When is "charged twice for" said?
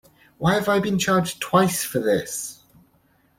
0.97-1.99